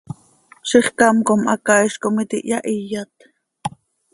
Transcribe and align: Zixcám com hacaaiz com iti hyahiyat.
Zixcám 0.69 1.19
com 1.31 1.45
hacaaiz 1.51 1.99
com 2.07 2.17
iti 2.25 2.41
hyahiyat. 2.47 3.13